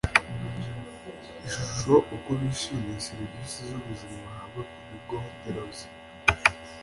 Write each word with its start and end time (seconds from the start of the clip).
ishusho 1.47 1.93
uko 2.15 2.29
bishimiye 2.39 2.97
serivisi 3.07 3.57
z 3.67 3.71
ubuzima 3.79 4.17
bahabwa 4.25 4.61
ku 4.71 4.79
bigo 4.89 5.17
nderabuzima 5.35 5.95